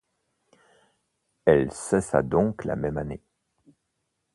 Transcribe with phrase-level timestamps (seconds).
[1.45, 3.21] Elle cessa donc la même année.